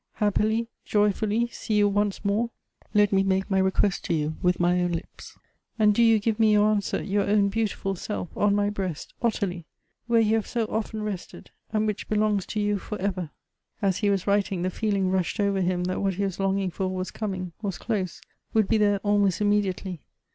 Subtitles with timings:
[0.23, 2.49] —happily, joyfully see you once more!
[2.91, 5.37] Let me make my request to you with my own lips;
[5.77, 9.67] and do you give me your answer your own beautiful selfj on my breast, Ottilie!
[10.07, 13.29] where you have so oilen rested, and which belongs to you for ever!"
[13.83, 16.87] As he was writing, the feeling rushed over him that what he was longing for
[16.87, 18.21] was coming— was close—
[18.55, 20.01] would be there almost immediately.